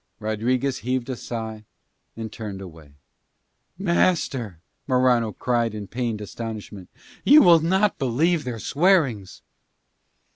Rodriguez 0.19 0.79
heaved 0.79 1.11
a 1.11 1.15
sigh 1.15 1.63
and 2.17 2.31
turned 2.31 2.59
away. 2.59 2.95
"Master," 3.77 4.59
Morano 4.87 5.31
cried 5.31 5.75
in 5.75 5.85
pained 5.85 6.21
astonishment, 6.21 6.89
"you 7.23 7.43
will 7.43 7.59
not 7.59 7.99
believe 7.99 8.43
their 8.43 8.57
swearings." 8.57 9.43